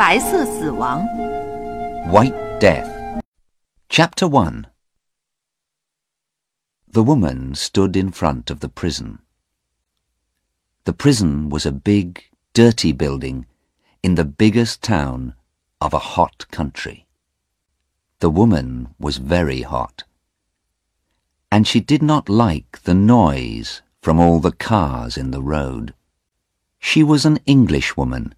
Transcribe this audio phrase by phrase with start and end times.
[0.00, 1.05] 白色死亡。
[2.07, 2.89] White Death.
[3.89, 4.65] Chapter 1
[6.91, 9.19] The woman stood in front of the prison.
[10.83, 12.23] The prison was a big,
[12.53, 13.45] dirty building
[14.03, 15.35] in the biggest town
[15.79, 17.05] of a hot country.
[18.19, 20.03] The woman was very hot.
[21.51, 25.93] And she did not like the noise from all the cars in the road.
[26.79, 28.33] She was an Englishwoman,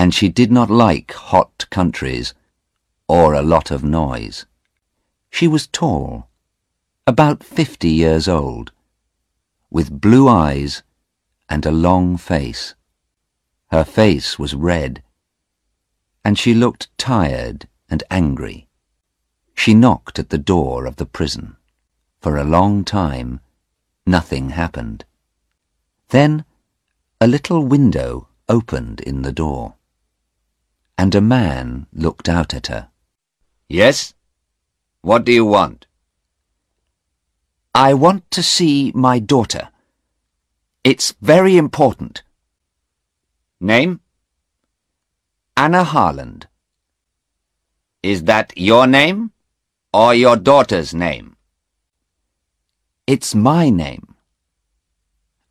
[0.00, 2.32] and she did not like hot countries
[3.06, 4.46] or a lot of noise.
[5.28, 6.26] She was tall,
[7.06, 8.72] about fifty years old,
[9.70, 10.82] with blue eyes
[11.50, 12.74] and a long face.
[13.70, 15.02] Her face was red,
[16.24, 18.68] and she looked tired and angry.
[19.52, 21.56] She knocked at the door of the prison.
[22.22, 23.40] For a long time,
[24.06, 25.04] nothing happened.
[26.08, 26.46] Then
[27.20, 29.74] a little window opened in the door,
[31.00, 32.88] and a man looked out at her.
[33.70, 34.12] Yes?
[35.00, 35.86] What do you want?
[37.74, 39.70] I want to see my daughter.
[40.84, 42.22] It's very important.
[43.58, 44.00] Name?
[45.56, 46.48] Anna Harland.
[48.02, 49.32] Is that your name
[49.94, 51.34] or your daughter's name?
[53.06, 54.16] It's my name.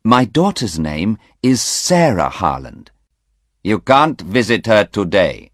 [0.04, 2.92] My daughter's name is Sarah Harland.
[3.62, 5.50] You can't visit her today.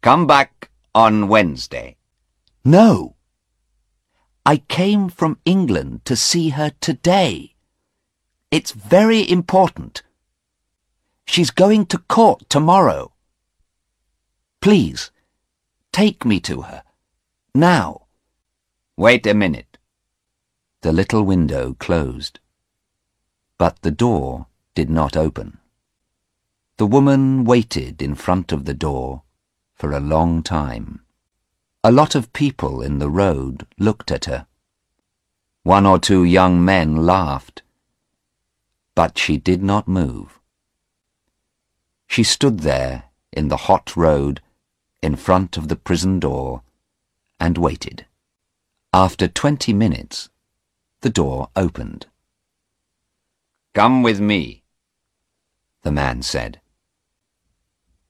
[0.00, 1.96] Come back on Wednesday.
[2.64, 3.16] No.
[4.46, 7.54] I came from England to see her today.
[8.50, 10.02] It's very important.
[11.26, 13.12] She's going to court tomorrow.
[14.62, 15.10] Please,
[15.92, 16.82] take me to her.
[17.54, 18.06] Now.
[18.96, 19.76] Wait a minute.
[20.80, 22.40] The little window closed.
[23.58, 25.58] But the door did not open.
[26.78, 29.22] The woman waited in front of the door
[29.74, 31.00] for a long time.
[31.82, 34.46] A lot of people in the road looked at her.
[35.62, 37.62] One or two young men laughed.
[38.94, 40.38] But she did not move.
[42.06, 44.42] She stood there in the hot road
[45.02, 46.60] in front of the prison door
[47.40, 48.04] and waited.
[48.92, 50.28] After twenty minutes,
[51.00, 52.04] the door opened.
[53.72, 54.62] Come with me.
[55.82, 56.60] The man said.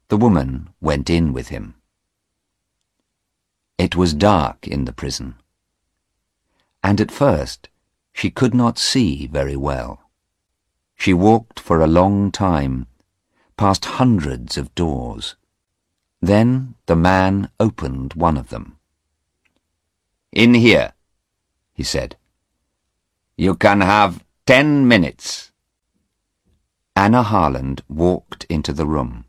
[0.08, 1.74] The woman went in with him.
[3.78, 5.34] It was dark in the prison,
[6.82, 7.68] and at first
[8.12, 10.00] she could not see very well.
[10.96, 12.86] She walked for a long time,
[13.58, 15.36] past hundreds of doors.
[16.22, 18.78] Then the man opened one of them.
[20.32, 20.94] In here,
[21.74, 22.16] he said.
[23.36, 25.52] You can have ten minutes.
[26.94, 29.25] Anna Harland walked into the room,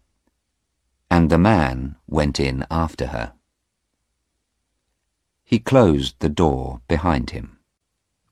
[1.10, 3.34] and the man went in after her.
[5.44, 7.60] He closed the door behind him.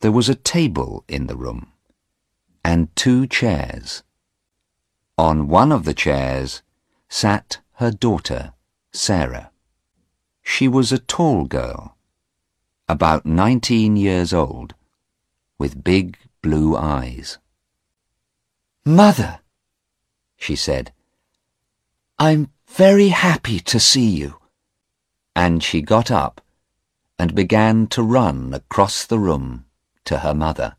[0.01, 1.71] There was a table in the room,
[2.63, 4.03] and two chairs.
[5.17, 6.61] On one of the chairs
[7.07, 8.53] sat her daughter,
[8.91, 9.51] Sarah.
[10.41, 11.95] She was a tall girl,
[12.87, 14.75] about nineteen years old,
[15.57, 17.39] with big blue eyes.
[18.85, 19.39] Mother,
[20.37, 20.91] she said,
[22.19, 24.35] I'm very happy to see you.
[25.33, 26.41] And she got up
[27.17, 29.65] and began to run across the room
[30.03, 30.75] to her mother.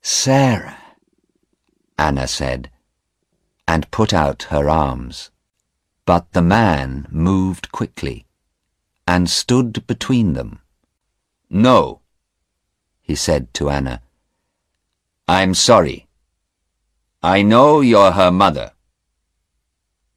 [0.00, 0.78] Sarah,
[1.98, 2.70] Anna said,
[3.66, 5.32] and put out her arms.
[6.06, 8.26] But the man moved quickly
[9.06, 10.60] and stood between them.
[11.50, 12.00] No,
[13.00, 14.02] he said to Anna.
[15.26, 16.06] I'm sorry.
[17.24, 18.72] I know you're her mother.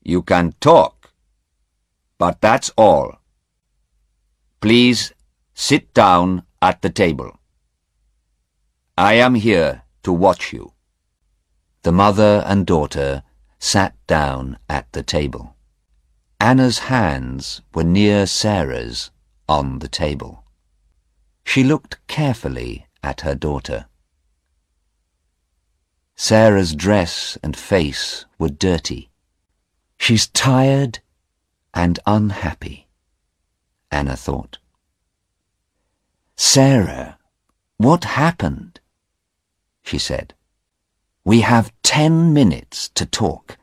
[0.07, 1.09] You can talk,
[2.19, 3.17] but that's all.
[4.61, 5.11] Please
[5.55, 7.39] sit down at the table.
[8.95, 10.73] I am here to watch you.
[11.81, 13.23] The mother and daughter
[13.57, 15.55] sat down at the table.
[16.39, 19.09] Anna's hands were near Sarah's
[19.49, 20.43] on the table.
[21.45, 23.87] She looked carefully at her daughter.
[26.15, 29.09] Sarah's dress and face were dirty.
[29.97, 30.99] She's tired
[31.73, 32.87] and unhappy,
[33.91, 34.57] Anna thought.
[36.35, 37.17] Sarah,
[37.77, 38.79] what happened?
[39.83, 40.33] she said.
[41.23, 43.57] We have ten minutes to talk.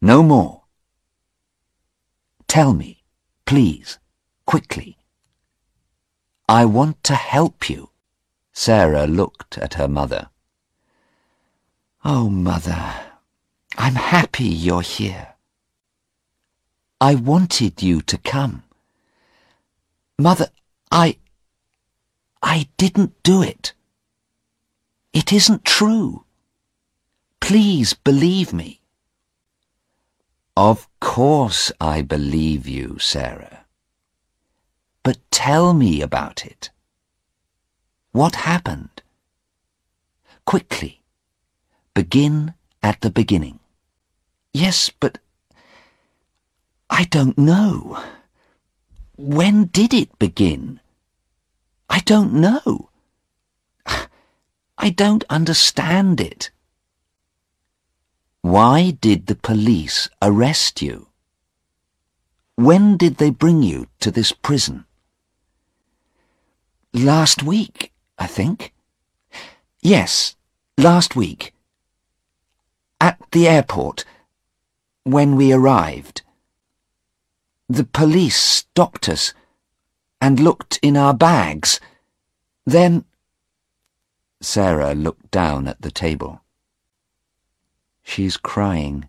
[0.00, 0.62] No more.
[2.46, 3.02] Tell me,
[3.44, 3.98] please,
[4.46, 4.98] quickly.
[6.48, 7.90] I want to help you.
[8.52, 10.28] Sarah looked at her mother.
[12.04, 12.94] Oh, Mother,
[13.76, 15.34] I'm happy you're here.
[17.00, 18.62] I wanted you to come.
[20.18, 20.48] Mother,
[20.90, 21.18] I...
[22.42, 23.74] I didn't do it.
[25.12, 26.24] It isn't true.
[27.40, 28.80] Please believe me.
[30.56, 33.66] Of course I believe you, Sarah.
[35.02, 36.70] But tell me about it.
[38.12, 39.02] What happened?
[40.46, 41.02] Quickly.
[41.92, 43.58] Begin at the beginning.
[44.54, 45.18] Yes, but
[46.98, 48.02] I don't know.
[49.18, 50.80] When did it begin?
[51.90, 52.88] I don't know.
[54.78, 56.50] I don't understand it.
[58.40, 61.08] Why did the police arrest you?
[62.54, 64.86] When did they bring you to this prison?
[66.94, 68.72] Last week, I think.
[69.82, 70.34] Yes,
[70.78, 71.52] last week.
[73.02, 74.06] At the airport,
[75.04, 76.22] when we arrived.
[77.68, 79.34] The police stopped us
[80.20, 81.80] and looked in our bags.
[82.64, 83.04] Then...
[84.40, 86.42] Sarah looked down at the table.
[88.02, 89.08] She's crying,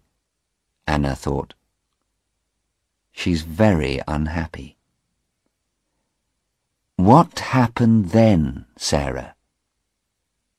[0.88, 1.54] Anna thought.
[3.12, 4.78] She's very unhappy.
[6.96, 9.36] What happened then, Sarah?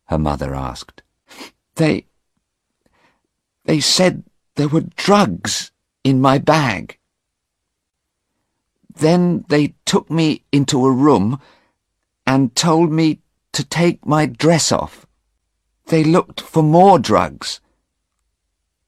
[0.04, 1.02] Her mother asked.
[1.74, 2.06] They...
[3.64, 4.22] They said
[4.54, 5.72] there were drugs
[6.04, 6.98] in my bag.
[8.98, 11.40] Then they took me into a room
[12.26, 13.20] and told me
[13.52, 15.06] to take my dress off.
[15.86, 17.60] They looked for more drugs,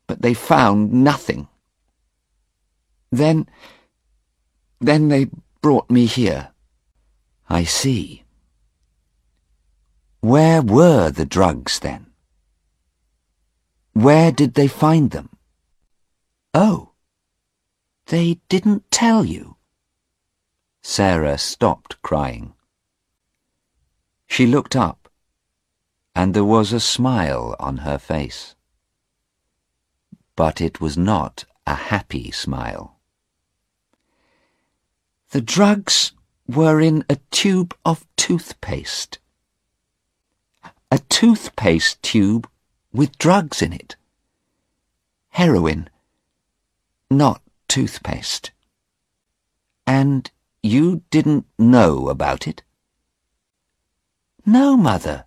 [0.08, 1.46] but they found nothing.
[3.12, 3.48] Then,
[4.80, 5.28] then they
[5.62, 6.50] brought me here.
[7.48, 8.24] I see.
[10.20, 12.06] Where were the drugs then?
[13.92, 15.30] Where did they find them?
[16.52, 16.92] Oh,
[18.06, 19.56] they didn't tell you.
[20.82, 22.54] Sarah stopped crying.
[24.26, 25.08] She looked up,
[26.14, 28.54] and there was a smile on her face.
[30.36, 32.98] But it was not a happy smile.
[35.30, 36.12] The drugs
[36.48, 39.18] were in a tube of toothpaste.
[40.90, 42.48] A toothpaste tube
[42.92, 43.96] with drugs in it.
[45.30, 45.88] Heroin,
[47.08, 48.50] not toothpaste.
[49.86, 50.30] And
[50.62, 52.62] you didn't know about it?
[54.44, 55.24] No, Mother.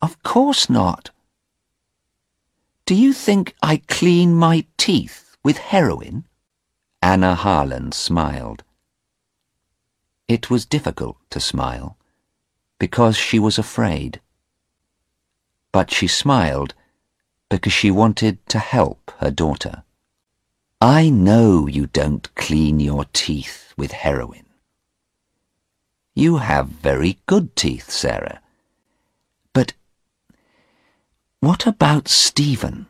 [0.00, 1.10] Of course not.
[2.86, 6.24] Do you think I clean my teeth with heroin?
[7.00, 8.62] Anna Harland smiled.
[10.28, 11.96] It was difficult to smile,
[12.78, 14.20] because she was afraid.
[15.72, 16.74] But she smiled
[17.50, 19.84] because she wanted to help her daughter.
[20.80, 24.43] I know you don't clean your teeth with heroin.
[26.14, 28.40] You have very good teeth, Sarah.
[29.52, 29.74] But
[31.40, 32.86] what about Stephen?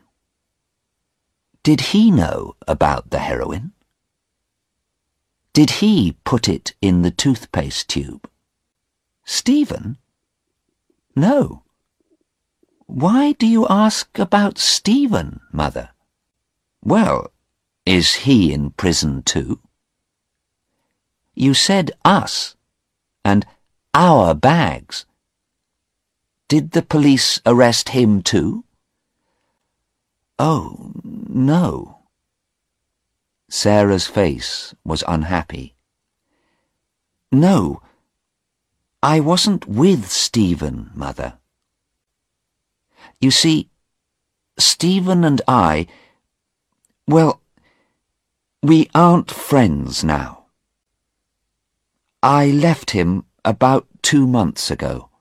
[1.63, 3.73] Did he know about the heroin?
[5.53, 8.29] Did he put it in the toothpaste tube?
[9.23, 9.97] Stephen?
[11.15, 11.63] No.
[12.85, 15.89] Why do you ask about Stephen, Mother?
[16.83, 17.31] Well,
[17.85, 19.59] is he in prison too?
[21.33, 22.54] You said us
[23.25, 23.45] and
[23.95, 25.05] our bags.
[26.47, 28.63] Did the police arrest him too?
[30.37, 31.97] Oh, no.
[33.49, 35.75] Sarah's face was unhappy.
[37.31, 37.81] No,
[39.01, 41.33] I wasn't with Stephen, Mother.
[43.19, 43.69] You see,
[44.57, 45.87] Stephen and I,
[47.07, 47.41] well,
[48.61, 50.44] we aren't friends now.
[52.25, 55.11] I left him about two months ago.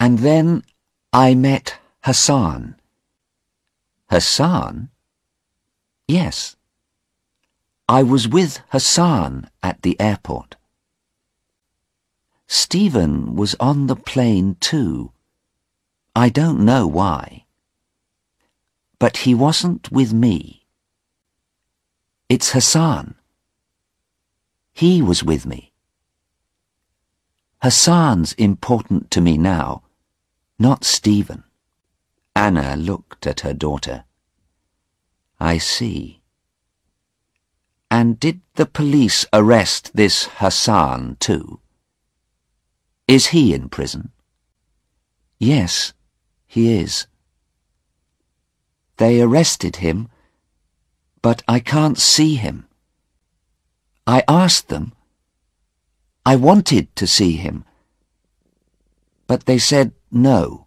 [0.00, 0.64] And then
[1.12, 2.76] I met Hassan.
[4.08, 4.88] Hassan?
[6.08, 6.56] Yes.
[7.90, 10.56] I was with Hassan at the airport.
[12.46, 15.12] Stephen was on the plane too.
[16.16, 17.44] I don't know why.
[18.98, 20.64] But he wasn't with me.
[22.30, 23.14] It's Hassan.
[24.72, 25.71] He was with me.
[27.62, 29.84] Hassan's important to me now,
[30.58, 31.44] not Stephen.
[32.34, 34.02] Anna looked at her daughter.
[35.38, 36.22] I see.
[37.88, 41.60] And did the police arrest this Hassan too?
[43.06, 44.10] Is he in prison?
[45.38, 45.92] Yes,
[46.48, 47.06] he is.
[48.96, 50.08] They arrested him,
[51.20, 52.66] but I can't see him.
[54.04, 54.94] I asked them.
[56.24, 57.64] I wanted to see him.
[59.26, 60.66] But they said no.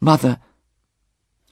[0.00, 0.38] Mother,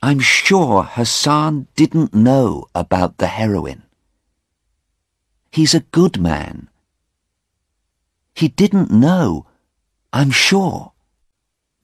[0.03, 3.83] I'm sure Hassan didn't know about the heroin.
[5.53, 6.69] He's a good man.
[8.35, 9.47] He didn't know,
[10.13, 10.93] I'm sure.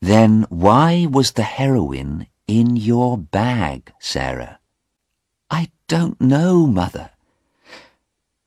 [0.00, 4.61] Then why was the heroin in your bag, Sarah?
[5.50, 7.11] I don't know, Mother.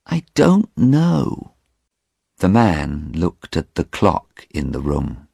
[0.08, 1.54] I don't know.
[2.40, 5.28] The man looked at the clock in the room.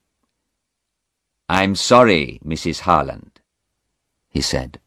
[1.47, 2.79] I'm sorry, Mrs.
[2.79, 3.41] Harland,
[4.27, 4.79] he said,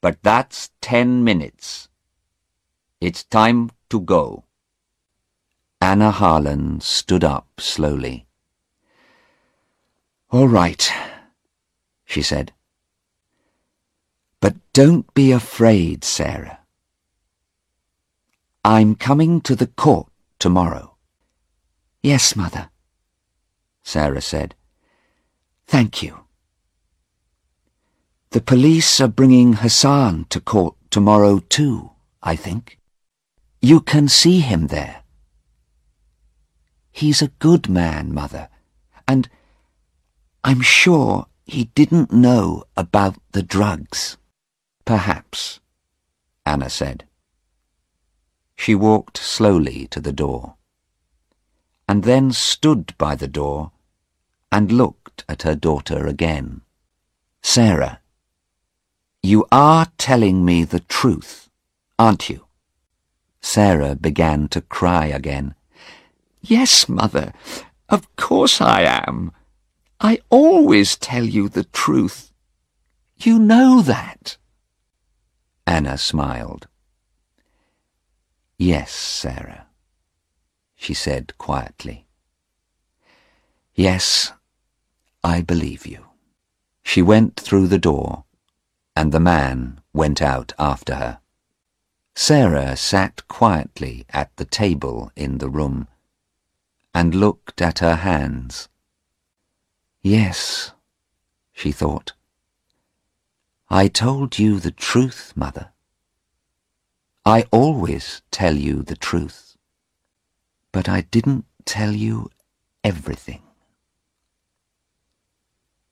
[0.00, 1.88] but that's ten minutes.
[3.00, 4.44] It's time to go.
[5.80, 8.26] Anna Harland stood up slowly.
[10.30, 10.88] All right,
[12.04, 12.52] she said.
[14.38, 16.60] But don't be afraid, Sarah.
[18.64, 20.06] I'm coming to the court
[20.38, 20.93] tomorrow.
[22.04, 22.68] Yes, Mother,
[23.82, 24.54] Sarah said.
[25.66, 26.26] Thank you.
[28.28, 31.92] The police are bringing Hassan to court tomorrow too,
[32.22, 32.78] I think.
[33.62, 35.02] You can see him there.
[36.92, 38.50] He's a good man, Mother,
[39.08, 39.30] and
[40.44, 44.18] I'm sure he didn't know about the drugs.
[44.84, 45.58] Perhaps,
[46.44, 47.06] Anna said.
[48.56, 50.56] She walked slowly to the door,
[51.88, 53.72] and then stood by the door
[54.50, 56.62] and looked at her daughter again.
[57.42, 58.00] Sarah,
[59.22, 61.48] you are telling me the truth,
[61.98, 62.46] aren't you?
[63.40, 65.54] Sarah began to cry again.
[66.40, 67.32] Yes, Mother,
[67.88, 69.32] of course I am.
[70.00, 72.32] I always tell you the truth.
[73.18, 74.36] You know that.
[75.66, 76.66] Anna smiled.
[78.58, 79.66] Yes, Sarah,
[80.76, 82.06] she said quietly.
[83.74, 84.32] Yes,
[85.22, 86.06] I believe you.
[86.82, 88.24] She went through the door,
[88.94, 91.20] and the man went out after her.
[92.14, 95.88] Sarah sat quietly at the table in the room
[96.94, 98.68] and looked at her hands.
[100.02, 100.70] Yes,
[101.52, 102.12] she thought.
[103.68, 105.72] I told you the truth, Mother.
[107.26, 109.43] I always tell you the truth,
[110.74, 112.30] but I didn't tell you
[112.82, 113.42] everything.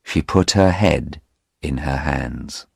[0.02, 1.20] She put her head
[1.62, 2.66] in her hands.